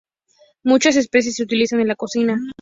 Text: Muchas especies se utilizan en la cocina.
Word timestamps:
Muchas 0.63 0.95
especies 0.95 1.35
se 1.35 1.43
utilizan 1.43 1.79
en 1.79 1.87
la 1.89 1.95
cocina. 1.95 2.39